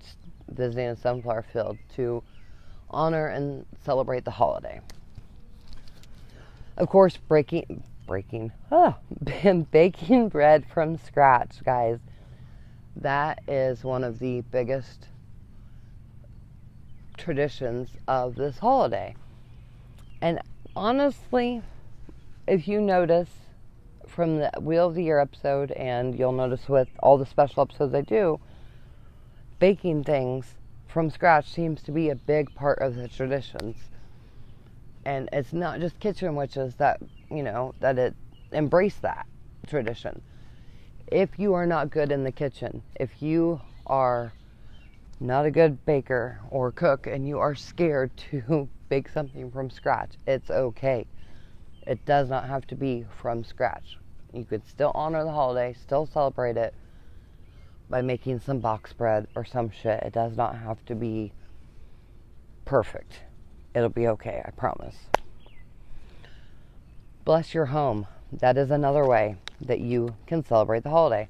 visiting 0.49 0.87
a 0.87 0.97
sunflower 0.97 1.45
field, 1.53 1.79
to 1.97 2.23
honor 2.91 3.29
and 3.29 3.67
celebrate 3.85 4.25
the 4.25 4.31
holiday. 4.31 4.81
Of 6.77 6.89
course, 6.89 7.17
breaking 7.17 7.85
breaking 8.07 8.53
Oh, 8.71 8.97
baking 9.71 10.29
bread 10.29 10.67
from 10.67 10.97
scratch, 10.99 11.63
guys. 11.65 11.99
That 12.97 13.41
is 13.49 13.85
one 13.85 14.05
of 14.05 14.19
the 14.19 14.43
biggest 14.43 15.09
traditions 17.17 17.91
of 18.09 18.35
this 18.35 18.59
holiday. 18.59 19.15
And 20.21 20.41
honestly, 20.75 21.63
if 22.47 22.67
you 22.67 22.81
notice 22.81 23.31
from 24.07 24.39
the 24.39 24.51
Wheel 24.61 24.89
of 24.89 24.95
the 24.95 25.05
Year 25.05 25.21
episode, 25.21 25.71
and 25.73 26.19
you'll 26.19 26.33
notice 26.33 26.69
with 26.69 26.89
all 26.99 27.17
the 27.17 27.27
special 27.27 27.63
episodes 27.63 27.95
I 27.95 28.03
do, 28.03 28.41
baking 29.63 30.03
things 30.03 30.57
from 30.89 31.09
scratch 31.09 31.49
seems 31.49 31.81
to 31.83 31.93
be 31.93 32.11
a 32.11 32.17
big 32.17 32.53
part 32.57 32.81
of 32.81 32.97
the 32.97 33.07
traditions. 33.07 33.77
And 35.05 35.29
it's 35.33 35.53
not 35.53 35.79
just 35.79 36.01
kitchen 36.01 36.35
witches 36.35 36.75
that, 36.77 36.99
you 37.31 37.45
know, 37.45 37.73
that 37.79 37.97
it 37.97 38.17
embrace 38.51 38.97
that 38.97 39.25
tradition. 39.69 40.21
If 41.07 41.39
you 41.39 41.55
are 41.55 41.65
not 41.65 41.91
good 41.91 42.11
in 42.11 42.25
the 42.25 42.33
kitchen, 42.33 42.83
if 42.99 43.23
you 43.23 43.61
are 43.87 44.33
not 45.21 45.47
a 45.47 45.51
good 45.53 45.85
baker 45.87 46.41
or 46.51 46.73
cook 46.73 47.07
and 47.07 47.29
you 47.29 47.39
are 47.39 47.55
scared 47.55 48.11
to 48.33 48.69
bake 48.89 49.09
something 49.09 49.49
from 49.53 49.71
scratch, 49.71 50.17
it's 50.27 50.51
okay. 50.51 51.07
It 51.87 52.05
does 52.05 52.29
not 52.29 52.49
have 52.49 52.67
to 52.67 52.75
be 52.75 53.07
from 53.17 53.45
scratch. 53.45 53.97
You 54.33 54.45
could 54.45 54.67
still 54.67 54.91
honor 54.97 55.23
the 55.23 55.31
holiday, 55.31 55.73
still 55.73 56.07
celebrate 56.07 56.57
it 56.57 56.75
by 57.93 58.01
making 58.01 58.41
some 58.41 58.59
box 58.59 58.95
bread 58.95 59.27
or 59.37 59.45
some 59.45 59.71
shit. 59.71 60.03
It 60.03 60.15
does 60.15 60.35
not 60.35 60.57
have 60.57 60.83
to 60.87 60.95
be 60.95 61.31
perfect. 62.65 63.21
It'll 63.75 63.91
be 63.91 64.09
okay, 64.09 64.43
I 64.43 64.51
promise. 64.51 64.97
Bless 67.27 67.53
your 67.53 67.67
home. 67.67 68.07
That 68.33 68.57
is 68.57 68.71
another 68.71 69.07
way 69.07 69.37
that 69.61 69.81
you 69.81 70.17
can 70.27 70.43
celebrate 70.43 70.85
the 70.85 70.89
holiday. 70.89 71.29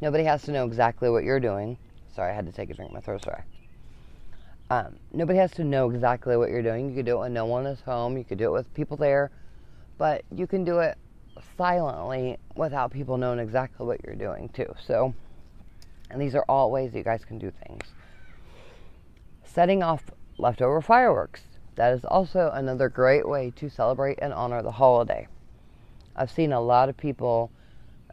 Nobody 0.00 0.24
has 0.24 0.42
to 0.42 0.50
know 0.50 0.66
exactly 0.66 1.08
what 1.08 1.22
you're 1.22 1.38
doing. 1.38 1.78
Sorry, 2.12 2.32
I 2.32 2.34
had 2.34 2.46
to 2.46 2.52
take 2.52 2.70
a 2.70 2.74
drink. 2.74 2.92
My 2.92 3.00
throat's 3.00 3.26
dry. 3.26 3.44
Um, 4.70 4.96
nobody 5.12 5.38
has 5.38 5.52
to 5.52 5.62
know 5.62 5.88
exactly 5.88 6.36
what 6.36 6.50
you're 6.50 6.62
doing. 6.62 6.88
You 6.88 6.96
could 6.96 7.06
do 7.06 7.18
it 7.18 7.20
when 7.20 7.32
no 7.32 7.46
one 7.46 7.66
is 7.66 7.80
home. 7.82 8.18
You 8.18 8.24
could 8.24 8.38
do 8.38 8.46
it 8.46 8.52
with 8.52 8.74
people 8.74 8.96
there, 8.96 9.30
but 9.98 10.24
you 10.34 10.48
can 10.48 10.64
do 10.64 10.80
it 10.80 10.98
silently 11.56 12.38
without 12.54 12.90
people 12.90 13.16
knowing 13.16 13.38
exactly 13.38 13.86
what 13.86 14.00
you're 14.04 14.14
doing 14.14 14.48
too. 14.50 14.72
So, 14.84 15.14
and 16.10 16.20
these 16.20 16.34
are 16.34 16.44
all 16.48 16.70
ways 16.70 16.92
that 16.92 16.98
you 16.98 17.04
guys 17.04 17.24
can 17.24 17.38
do 17.38 17.52
things. 17.66 17.84
Setting 19.44 19.82
off 19.82 20.10
leftover 20.38 20.80
fireworks. 20.80 21.42
That 21.76 21.92
is 21.92 22.04
also 22.04 22.50
another 22.52 22.88
great 22.88 23.28
way 23.28 23.52
to 23.56 23.68
celebrate 23.68 24.18
and 24.20 24.32
honor 24.32 24.62
the 24.62 24.72
holiday. 24.72 25.28
I've 26.16 26.30
seen 26.30 26.52
a 26.52 26.60
lot 26.60 26.88
of 26.88 26.96
people 26.96 27.50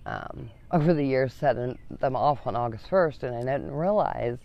um, 0.05 0.49
over 0.71 0.93
the 0.93 1.03
years 1.03 1.33
setting 1.33 1.77
them 1.89 2.15
off 2.15 2.45
on 2.45 2.55
August 2.55 2.89
1st, 2.89 3.23
and 3.23 3.35
I 3.35 3.57
didn't 3.57 3.71
realize 3.73 4.37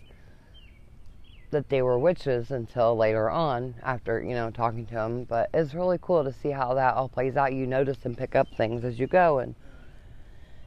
that 1.53 1.69
they 1.69 1.81
were 1.81 1.97
witches 1.97 2.51
until 2.51 2.95
later 2.97 3.29
on 3.29 3.75
after, 3.81 4.21
you 4.21 4.35
know, 4.35 4.51
talking 4.51 4.85
to 4.87 4.93
them. 4.93 5.23
But 5.23 5.49
it's 5.53 5.73
really 5.73 5.97
cool 6.01 6.23
to 6.23 6.33
see 6.33 6.49
how 6.49 6.73
that 6.73 6.95
all 6.95 7.07
plays 7.07 7.37
out. 7.37 7.53
You 7.53 7.65
notice 7.65 7.99
and 8.03 8.17
pick 8.17 8.35
up 8.35 8.47
things 8.57 8.83
as 8.83 8.99
you 8.99 9.07
go, 9.07 9.39
and 9.39 9.55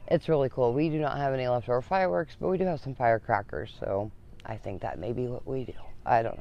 it's 0.07 0.27
really 0.27 0.49
cool. 0.49 0.73
We 0.73 0.89
do 0.89 0.99
not 0.99 1.17
have 1.17 1.33
any 1.33 1.47
leftover 1.47 1.81
fireworks, 1.81 2.35
but 2.39 2.49
we 2.49 2.57
do 2.57 2.65
have 2.65 2.79
some 2.79 2.95
firecrackers, 2.95 3.71
so 3.79 4.11
I 4.45 4.57
think 4.57 4.81
that 4.81 4.99
may 4.99 5.13
be 5.13 5.27
what 5.27 5.45
we 5.45 5.65
do. 5.65 5.73
I 6.05 6.23
don't 6.23 6.37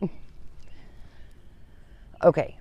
know. 0.00 0.10
okay, 2.22 2.56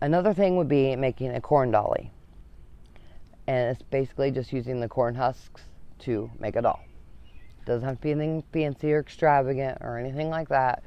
another 0.00 0.34
thing 0.34 0.56
would 0.56 0.68
be 0.68 0.94
making 0.96 1.30
a 1.34 1.40
corn 1.40 1.70
dolly. 1.70 2.10
And 3.46 3.70
it's 3.70 3.82
basically 3.82 4.30
just 4.30 4.52
using 4.52 4.80
the 4.80 4.88
corn 4.88 5.14
husks 5.14 5.62
to 6.00 6.30
make 6.38 6.56
a 6.56 6.62
doll. 6.62 6.80
Doesn't 7.66 7.86
have 7.88 7.96
to 7.96 8.02
be 8.02 8.10
anything 8.10 8.44
fancy 8.52 8.92
or 8.92 9.00
extravagant 9.00 9.78
or 9.80 9.98
anything 9.98 10.30
like 10.30 10.48
that. 10.48 10.82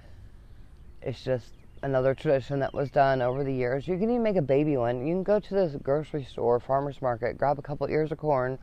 It's 1.01 1.23
just 1.23 1.53
another 1.83 2.13
tradition 2.13 2.59
that 2.59 2.73
was 2.73 2.89
done 2.89 3.21
over 3.21 3.43
the 3.43 3.53
years. 3.53 3.87
You 3.87 3.97
can 3.97 4.09
even 4.09 4.23
make 4.23 4.35
a 4.35 4.41
baby 4.41 4.77
one. 4.77 5.05
You 5.05 5.13
can 5.13 5.23
go 5.23 5.39
to 5.39 5.53
this 5.53 5.75
grocery 5.81 6.23
store, 6.23 6.59
farmer's 6.59 7.01
market, 7.01 7.37
grab 7.37 7.59
a 7.59 7.61
couple 7.61 7.87
ears 7.89 8.11
of 8.11 8.17
corn, 8.17 8.59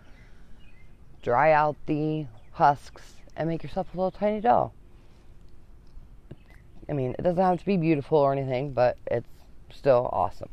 dry 1.22 1.52
out 1.52 1.76
the 1.86 2.26
husks, 2.52 3.14
and 3.36 3.48
make 3.48 3.62
yourself 3.62 3.92
a 3.94 3.96
little 3.96 4.10
tiny 4.10 4.40
doll. 4.40 4.74
I 6.88 6.92
mean, 6.92 7.14
it 7.18 7.22
doesn't 7.22 7.42
have 7.42 7.58
to 7.58 7.64
be 7.66 7.76
beautiful 7.76 8.18
or 8.18 8.32
anything, 8.32 8.72
but 8.72 8.98
it's 9.06 9.26
still 9.72 10.08
awesome. 10.12 10.50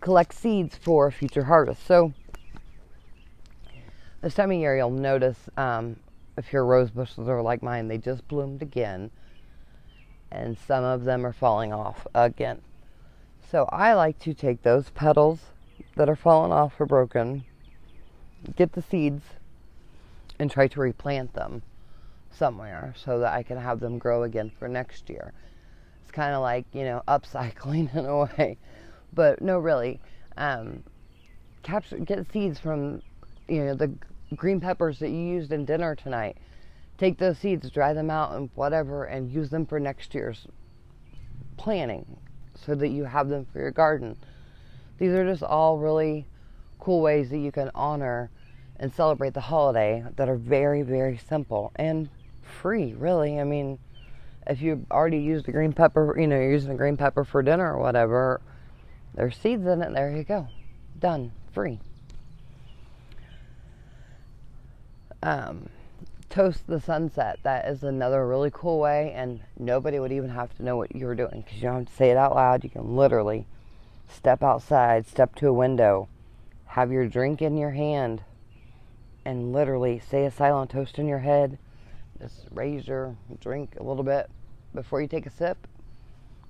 Collect 0.00 0.34
seeds 0.34 0.76
for 0.76 1.10
future 1.10 1.44
harvest. 1.44 1.86
So, 1.86 2.12
this 4.20 4.34
time 4.34 4.50
of 4.50 4.58
year, 4.58 4.76
you'll 4.76 4.90
notice 4.90 5.38
um, 5.56 5.96
if 6.40 6.54
your 6.54 6.64
rose 6.64 6.90
bushes 6.90 7.28
are 7.28 7.42
like 7.42 7.62
mine, 7.62 7.88
they 7.88 7.98
just 7.98 8.26
bloomed 8.26 8.62
again, 8.62 9.10
and 10.32 10.58
some 10.58 10.82
of 10.82 11.04
them 11.04 11.26
are 11.26 11.34
falling 11.34 11.70
off 11.70 12.06
again. 12.14 12.62
So 13.50 13.68
I 13.70 13.92
like 13.92 14.18
to 14.20 14.32
take 14.32 14.62
those 14.62 14.88
petals 14.90 15.40
that 15.96 16.08
are 16.08 16.16
fallen 16.16 16.50
off 16.50 16.80
or 16.80 16.86
broken, 16.86 17.44
get 18.56 18.72
the 18.72 18.80
seeds, 18.80 19.22
and 20.38 20.50
try 20.50 20.66
to 20.68 20.80
replant 20.80 21.34
them 21.34 21.62
somewhere 22.30 22.94
so 22.96 23.18
that 23.18 23.34
I 23.34 23.42
can 23.42 23.58
have 23.58 23.80
them 23.80 23.98
grow 23.98 24.22
again 24.22 24.50
for 24.58 24.66
next 24.66 25.10
year. 25.10 25.34
It's 26.02 26.10
kind 26.10 26.34
of 26.34 26.40
like, 26.40 26.64
you 26.72 26.84
know, 26.84 27.02
upcycling 27.08 27.94
in 27.94 28.06
a 28.06 28.18
way. 28.18 28.56
But 29.12 29.42
no, 29.42 29.58
really. 29.58 30.00
Um, 30.38 30.84
capture, 31.62 31.98
get 31.98 32.32
seeds 32.32 32.58
from, 32.58 33.02
you 33.46 33.64
know, 33.66 33.74
the 33.74 33.92
green 34.36 34.60
peppers 34.60 34.98
that 34.98 35.10
you 35.10 35.18
used 35.18 35.52
in 35.52 35.64
dinner 35.64 35.94
tonight. 35.94 36.36
Take 36.98 37.18
those 37.18 37.38
seeds, 37.38 37.70
dry 37.70 37.92
them 37.92 38.10
out, 38.10 38.34
and 38.34 38.50
whatever, 38.54 39.04
and 39.04 39.30
use 39.30 39.50
them 39.50 39.66
for 39.66 39.80
next 39.80 40.14
year's 40.14 40.46
planting 41.56 42.18
so 42.54 42.74
that 42.74 42.88
you 42.88 43.04
have 43.04 43.28
them 43.28 43.46
for 43.52 43.58
your 43.58 43.70
garden. 43.70 44.16
These 44.98 45.12
are 45.12 45.24
just 45.24 45.42
all 45.42 45.78
really 45.78 46.26
cool 46.78 47.00
ways 47.00 47.30
that 47.30 47.38
you 47.38 47.52
can 47.52 47.70
honor 47.74 48.30
and 48.78 48.92
celebrate 48.92 49.34
the 49.34 49.40
holiday 49.40 50.04
that 50.16 50.28
are 50.28 50.36
very, 50.36 50.82
very 50.82 51.18
simple 51.28 51.72
and 51.76 52.08
free, 52.42 52.94
really. 52.94 53.38
I 53.38 53.44
mean, 53.44 53.78
if 54.46 54.60
you 54.60 54.84
already 54.90 55.18
used 55.18 55.46
the 55.46 55.52
green 55.52 55.72
pepper, 55.72 56.18
you 56.18 56.26
know, 56.26 56.36
you're 56.36 56.52
using 56.52 56.70
the 56.70 56.76
green 56.76 56.96
pepper 56.96 57.24
for 57.24 57.42
dinner 57.42 57.74
or 57.74 57.80
whatever, 57.80 58.40
there's 59.14 59.36
seeds 59.36 59.66
in 59.66 59.82
it, 59.82 59.92
there 59.92 60.14
you 60.14 60.24
go. 60.24 60.48
Done. 60.98 61.32
Free. 61.52 61.80
Um, 65.22 65.68
toast 66.28 66.66
the 66.66 66.80
sunset. 66.80 67.38
That 67.42 67.66
is 67.66 67.82
another 67.82 68.26
really 68.26 68.50
cool 68.52 68.78
way, 68.78 69.12
and 69.14 69.40
nobody 69.58 69.98
would 69.98 70.12
even 70.12 70.30
have 70.30 70.56
to 70.56 70.62
know 70.62 70.76
what 70.76 70.94
you're 70.94 71.14
doing 71.14 71.42
because 71.42 71.56
you 71.56 71.62
don't 71.62 71.78
have 71.80 71.88
to 71.88 71.94
say 71.94 72.10
it 72.10 72.16
out 72.16 72.34
loud. 72.34 72.64
You 72.64 72.70
can 72.70 72.96
literally 72.96 73.46
step 74.08 74.42
outside, 74.42 75.06
step 75.06 75.34
to 75.36 75.48
a 75.48 75.52
window, 75.52 76.08
have 76.66 76.92
your 76.92 77.06
drink 77.06 77.42
in 77.42 77.56
your 77.56 77.70
hand, 77.70 78.22
and 79.24 79.52
literally 79.52 79.98
say 79.98 80.24
a 80.24 80.30
silent 80.30 80.70
toast 80.70 80.98
in 80.98 81.06
your 81.06 81.18
head. 81.18 81.58
Just 82.20 82.46
raise 82.50 82.86
your 82.86 83.16
drink 83.40 83.74
a 83.78 83.82
little 83.82 84.04
bit 84.04 84.30
before 84.74 85.00
you 85.00 85.08
take 85.08 85.26
a 85.26 85.30
sip. 85.30 85.66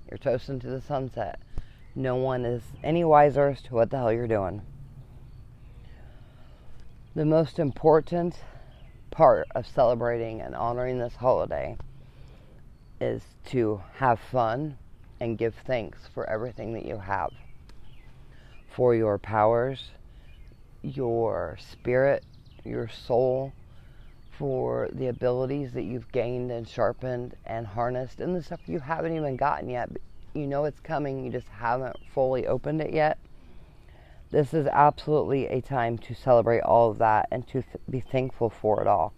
You're 0.09 0.17
toasting 0.17 0.59
to 0.59 0.67
the 0.67 0.81
sunset. 0.81 1.39
No 1.95 2.15
one 2.15 2.45
is 2.45 2.61
any 2.83 3.03
wiser 3.03 3.49
as 3.49 3.61
to 3.63 3.73
what 3.73 3.89
the 3.89 3.97
hell 3.97 4.13
you're 4.13 4.27
doing. 4.27 4.61
The 7.15 7.25
most 7.25 7.59
important 7.59 8.35
part 9.11 9.47
of 9.53 9.67
celebrating 9.67 10.41
and 10.41 10.55
honoring 10.55 10.97
this 10.97 11.15
holiday 11.15 11.77
is 12.99 13.21
to 13.45 13.81
have 13.95 14.19
fun 14.19 14.77
and 15.19 15.37
give 15.37 15.53
thanks 15.65 15.99
for 16.13 16.27
everything 16.29 16.73
that 16.73 16.85
you 16.85 16.97
have 16.97 17.31
for 18.71 18.95
your 18.95 19.17
powers, 19.17 19.91
your 20.81 21.57
spirit, 21.59 22.23
your 22.63 22.87
soul, 22.87 23.53
for 24.37 24.89
the 24.93 25.07
abilities 25.07 25.73
that 25.73 25.83
you've 25.83 26.11
gained 26.11 26.51
and 26.51 26.67
sharpened 26.67 27.35
and 27.45 27.67
harnessed, 27.67 28.19
and 28.21 28.35
the 28.35 28.41
stuff 28.41 28.61
you 28.65 28.79
haven't 28.79 29.15
even 29.15 29.35
gotten 29.35 29.69
yet. 29.69 29.89
You 30.33 30.47
know 30.47 30.65
it's 30.65 30.79
coming, 30.79 31.23
you 31.23 31.31
just 31.31 31.49
haven't 31.49 31.97
fully 32.13 32.47
opened 32.47 32.81
it 32.81 32.93
yet. 32.93 33.19
This 34.31 34.53
is 34.53 34.65
absolutely 34.67 35.47
a 35.47 35.59
time 35.59 35.97
to 35.99 36.15
celebrate 36.15 36.61
all 36.61 36.89
of 36.89 36.99
that 36.99 37.27
and 37.31 37.45
to 37.47 37.61
th- 37.61 37.75
be 37.89 37.99
thankful 37.99 38.49
for 38.49 38.81
it 38.81 38.87
all. 38.87 39.13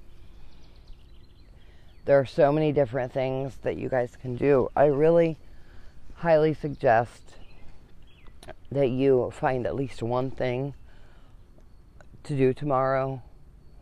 There 2.05 2.19
are 2.19 2.25
so 2.25 2.51
many 2.51 2.71
different 2.71 3.13
things 3.13 3.57
that 3.61 3.77
you 3.77 3.89
guys 3.89 4.17
can 4.19 4.35
do. 4.35 4.69
I 4.75 4.85
really 4.85 5.37
highly 6.15 6.55
suggest 6.55 7.35
that 8.71 8.89
you 8.89 9.31
find 9.31 9.67
at 9.67 9.75
least 9.75 10.01
one 10.01 10.31
thing 10.31 10.73
to 12.23 12.35
do 12.35 12.51
tomorrow 12.51 13.21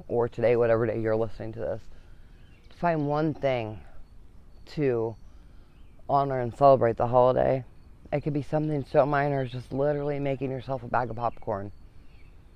or 0.10 0.28
today, 0.28 0.58
whatever 0.58 0.86
day 0.86 1.00
you're 1.00 1.16
listening 1.16 1.54
to 1.54 1.60
this. 1.60 1.82
Find 2.76 3.08
one 3.08 3.34
thing 3.34 3.80
to 4.74 5.16
honor 6.10 6.42
and 6.42 6.54
celebrate 6.56 6.98
the 6.98 7.08
holiday 7.08 7.64
It 8.12 8.22
could 8.22 8.34
be 8.34 8.42
something 8.42 8.84
so 8.84 9.06
minor 9.06 9.42
as 9.42 9.52
just 9.52 9.72
literally 9.72 10.20
making 10.20 10.52
yourself 10.52 10.84
a 10.84 10.88
bag 10.88 11.10
of 11.10 11.16
popcorn 11.16 11.72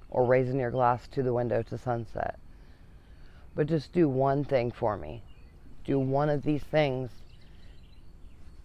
or 0.10 0.26
raising 0.26 0.60
your 0.60 0.72
glass 0.72 1.08
to 1.10 1.24
the 1.24 1.34
window 1.34 1.62
to 1.64 1.78
sunset. 1.78 2.40
But 3.56 3.68
just 3.68 3.94
do 3.94 4.10
one 4.10 4.44
thing 4.44 4.72
for 4.72 4.98
me. 4.98 5.24
Do 5.86 5.98
one 5.98 6.30
of 6.30 6.44
these 6.44 6.64
things 6.64 7.10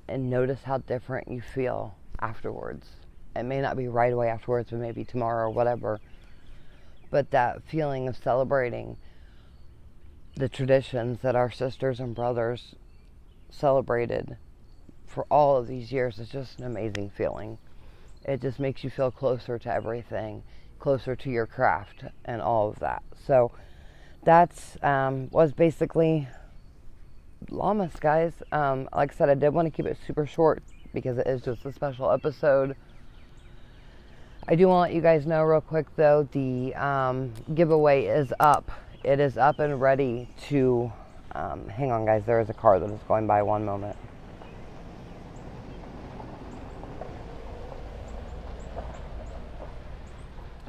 and 0.08 0.28
notice 0.28 0.64
how 0.64 0.78
different 0.78 1.28
you 1.28 1.40
feel 1.40 1.94
afterwards. 2.18 2.88
It 3.36 3.44
may 3.44 3.60
not 3.60 3.76
be 3.76 3.86
right 3.86 4.12
away 4.12 4.28
afterwards, 4.28 4.70
but 4.70 4.80
maybe 4.80 5.04
tomorrow 5.04 5.46
or 5.46 5.50
whatever. 5.50 6.00
But 7.10 7.30
that 7.30 7.62
feeling 7.62 8.08
of 8.08 8.16
celebrating 8.16 8.96
the 10.34 10.48
traditions 10.48 11.20
that 11.20 11.36
our 11.36 11.50
sisters 11.50 12.00
and 12.00 12.14
brothers 12.14 12.74
celebrated 13.50 14.36
for 15.10 15.26
all 15.30 15.56
of 15.56 15.66
these 15.66 15.90
years 15.90 16.18
is 16.18 16.28
just 16.28 16.60
an 16.60 16.66
amazing 16.66 17.10
feeling. 17.10 17.58
It 18.24 18.40
just 18.40 18.60
makes 18.60 18.84
you 18.84 18.90
feel 18.90 19.10
closer 19.10 19.58
to 19.58 19.72
everything, 19.72 20.42
closer 20.78 21.16
to 21.16 21.30
your 21.30 21.46
craft, 21.46 22.04
and 22.24 22.40
all 22.40 22.68
of 22.68 22.78
that. 22.78 23.02
So 23.26 23.50
that's 24.22 24.76
um, 24.82 25.28
was 25.30 25.52
basically 25.52 26.28
Lammas, 27.48 27.98
guys. 27.98 28.32
Um, 28.52 28.88
like 28.94 29.12
I 29.12 29.16
said, 29.16 29.30
I 29.30 29.34
did 29.34 29.50
want 29.50 29.66
to 29.66 29.70
keep 29.70 29.86
it 29.86 29.98
super 30.06 30.26
short 30.26 30.62
because 30.92 31.18
it 31.18 31.26
is 31.26 31.42
just 31.42 31.64
a 31.64 31.72
special 31.72 32.10
episode. 32.10 32.76
I 34.46 34.54
do 34.54 34.68
want 34.68 34.88
to 34.88 34.92
let 34.92 34.94
you 34.94 35.00
guys 35.00 35.26
know 35.26 35.42
real 35.42 35.60
quick 35.60 35.86
though 35.96 36.28
the 36.32 36.74
um, 36.74 37.32
giveaway 37.54 38.04
is 38.04 38.32
up. 38.38 38.70
It 39.02 39.18
is 39.18 39.36
up 39.36 39.58
and 39.58 39.80
ready 39.80 40.28
to. 40.48 40.92
Um, 41.32 41.68
hang 41.68 41.90
on, 41.90 42.04
guys. 42.04 42.24
There 42.26 42.40
is 42.40 42.50
a 42.50 42.54
car 42.54 42.78
that 42.80 42.90
is 42.90 43.00
going 43.08 43.26
by. 43.26 43.42
One 43.42 43.64
moment. 43.64 43.96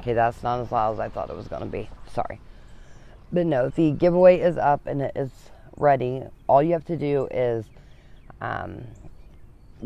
Okay, 0.02 0.14
that's 0.14 0.42
not 0.42 0.58
as 0.58 0.72
loud 0.72 0.94
as 0.94 0.98
I 0.98 1.08
thought 1.08 1.30
it 1.30 1.36
was 1.36 1.46
going 1.46 1.62
to 1.62 1.68
be. 1.68 1.88
Sorry. 2.12 2.40
But 3.32 3.46
no, 3.46 3.68
the 3.68 3.92
giveaway 3.92 4.40
is 4.40 4.56
up 4.56 4.88
and 4.88 5.00
it 5.00 5.12
is 5.14 5.30
ready. 5.76 6.24
All 6.48 6.60
you 6.60 6.72
have 6.72 6.84
to 6.86 6.96
do 6.96 7.28
is 7.30 7.66
um, 8.40 8.82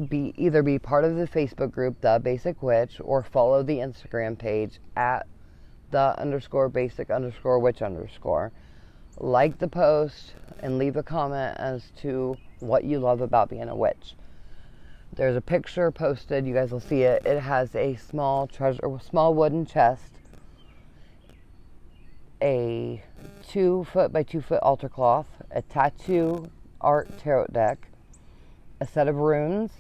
be 0.09 0.33
either 0.39 0.63
be 0.63 0.79
part 0.79 1.05
of 1.05 1.17
the 1.17 1.29
Facebook 1.29 1.71
group, 1.71 2.01
The 2.01 2.19
Basic 2.25 2.63
Witch, 2.63 2.99
or 3.05 3.23
follow 3.23 3.63
the 3.63 3.77
Instagram 3.77 4.39
page 4.39 4.81
at 4.97 5.27
the 5.91 6.19
underscore 6.19 6.71
basic 6.71 7.11
underscore 7.11 7.59
witch 7.59 7.83
underscore. 7.83 8.53
Like 9.19 9.59
the 9.59 9.69
post 9.69 10.33
and 10.61 10.79
leave 10.79 10.97
a 10.97 11.03
comment 11.03 11.59
as 11.59 11.93
to 12.01 12.39
what 12.61 12.85
you 12.85 13.01
love 13.01 13.21
about 13.21 13.51
being 13.51 13.69
a 13.69 13.77
witch. 13.77 14.15
There's 15.17 15.35
a 15.35 15.41
picture 15.41 15.91
posted. 15.91 16.47
You 16.47 16.53
guys 16.53 16.71
will 16.71 16.81
see 16.81 17.03
it. 17.03 17.25
It 17.25 17.41
has 17.41 17.75
a 17.75 17.97
small 17.97 18.47
treasure, 18.47 18.83
small 19.03 19.33
wooden 19.33 19.65
chest, 19.65 20.13
a 22.43 23.03
two 23.49 23.85
foot 23.85 24.13
by 24.13 24.23
two 24.23 24.43
foot 24.43 24.63
altar 24.63 24.91
cloth, 24.91 25.29
a 25.51 25.63
tattoo 25.63 26.51
art 26.83 27.19
tarot 27.19 27.47
deck, 27.47 27.89
a 28.79 28.87
set 28.87 29.09
of 29.09 29.17
runes. 29.17 29.71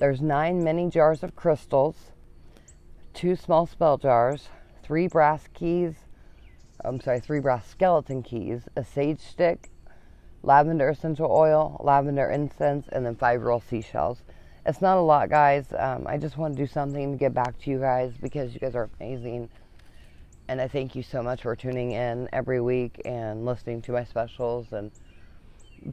There's 0.00 0.20
nine 0.20 0.64
mini 0.64 0.90
jars 0.90 1.22
of 1.22 1.36
crystals, 1.36 2.10
two 3.14 3.36
small 3.36 3.64
spell 3.64 3.96
jars, 3.96 4.48
three 4.82 5.06
brass 5.06 5.48
keys. 5.54 5.94
I'm 6.84 7.00
sorry, 7.00 7.20
three 7.20 7.38
brass 7.38 7.68
skeleton 7.68 8.24
keys, 8.24 8.62
a 8.74 8.84
sage 8.84 9.20
stick, 9.20 9.70
lavender 10.42 10.88
essential 10.88 11.30
oil, 11.30 11.80
lavender 11.84 12.28
incense, 12.28 12.88
and 12.88 13.06
then 13.06 13.14
five 13.14 13.42
real 13.42 13.60
seashells. 13.60 14.22
It's 14.68 14.82
not 14.82 14.98
a 14.98 15.00
lot, 15.00 15.30
guys. 15.30 15.64
Um, 15.78 16.06
I 16.06 16.18
just 16.18 16.36
want 16.36 16.54
to 16.54 16.62
do 16.62 16.70
something 16.70 17.12
to 17.12 17.16
get 17.16 17.32
back 17.32 17.58
to 17.60 17.70
you 17.70 17.78
guys 17.78 18.12
because 18.20 18.52
you 18.52 18.60
guys 18.60 18.74
are 18.74 18.90
amazing. 19.00 19.48
And 20.46 20.60
I 20.60 20.68
thank 20.68 20.94
you 20.94 21.02
so 21.02 21.22
much 21.22 21.40
for 21.40 21.56
tuning 21.56 21.92
in 21.92 22.28
every 22.34 22.60
week 22.60 23.00
and 23.06 23.46
listening 23.46 23.80
to 23.82 23.92
my 23.92 24.04
specials 24.04 24.66
and 24.72 24.90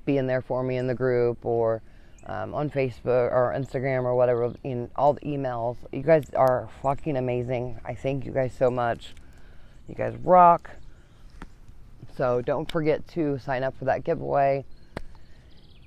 being 0.04 0.28
there 0.28 0.41
for 0.41 0.62
me 0.62 0.76
in 0.76 0.88
the 0.88 0.93
group 0.93 1.45
or 1.45 1.82
um, 2.26 2.54
on 2.54 2.69
Facebook 2.69 3.32
or 3.32 3.56
Instagram 3.56 4.04
or 4.04 4.13
whatever. 4.13 4.54
In 4.65 4.91
all 4.97 5.13
the 5.13 5.21
emails, 5.21 5.78
you 5.93 6.02
guys 6.02 6.26
are 6.36 6.67
fucking 6.82 7.15
amazing. 7.15 7.80
I 7.86 7.95
thank 7.95 8.26
you 8.26 8.34
guys 8.34 8.54
so 8.60 8.69
much. 8.69 9.13
You 9.88 9.95
guys 9.95 10.17
rock. 10.21 10.69
So 12.17 12.41
don't 12.41 12.69
forget 12.69 13.08
to 13.10 13.39
sign 13.39 13.63
up 13.63 13.78
for 13.80 13.86
that 13.86 14.04
giveaway. 14.04 14.65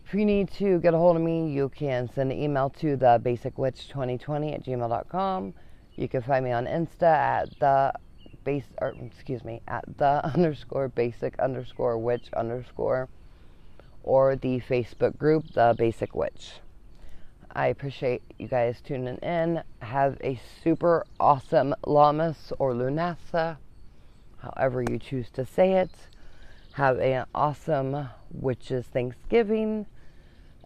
If 0.08 0.14
you 0.14 0.24
need 0.24 0.50
to 0.52 0.80
get 0.80 0.94
a 0.94 0.96
hold 0.96 1.16
of 1.16 1.22
me, 1.22 1.50
you 1.50 1.68
can 1.68 2.10
send 2.10 2.32
an 2.32 2.38
email 2.38 2.70
to 2.80 2.96
the 2.96 3.20
basicwitch2020 3.22 4.54
at 4.54 4.64
gmail.com. 4.64 5.52
You 5.96 6.08
can 6.08 6.22
find 6.22 6.46
me 6.46 6.50
on 6.50 6.64
Insta 6.64 7.02
at 7.02 7.60
the 7.60 7.92
base, 8.42 8.64
or 8.80 8.94
excuse 9.02 9.44
me, 9.44 9.60
at 9.68 9.84
the 9.98 10.24
underscore 10.34 10.88
basic 10.88 11.38
underscore 11.38 11.98
witch 11.98 12.30
underscore, 12.34 13.10
or 14.02 14.34
the 14.34 14.60
Facebook 14.60 15.18
group, 15.18 15.44
the 15.52 15.74
Basic 15.76 16.14
Witch. 16.14 16.52
I 17.52 17.66
appreciate 17.66 18.22
you 18.38 18.48
guys 18.48 18.80
tuning 18.80 19.18
in. 19.18 19.62
Have 19.80 20.16
a 20.24 20.40
super 20.64 21.04
awesome 21.20 21.74
Lammas 21.84 22.50
or 22.58 22.72
Lughnasadh, 22.72 23.58
however 24.38 24.82
you 24.90 24.98
choose 24.98 25.28
to 25.32 25.44
say 25.44 25.74
it. 25.74 25.90
Have 26.72 26.98
an 26.98 27.26
awesome 27.34 28.08
Witches 28.30 28.86
Thanksgiving. 28.86 29.84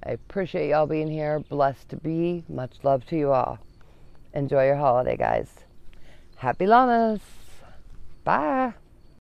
I 0.05 0.11
appreciate 0.13 0.71
y'all 0.71 0.87
being 0.87 1.11
here. 1.11 1.41
Blessed 1.41 1.89
to 1.91 1.97
be. 1.97 2.45
Much 2.49 2.77
love 2.83 3.07
to 3.07 3.17
you 3.17 3.33
all. 3.33 3.59
Enjoy 4.35 4.67
your 4.67 4.77
holiday, 4.77 5.17
guys. 5.17 5.49
Happy 6.37 6.67
Lammas. 6.67 7.21
Bye. 8.25 8.75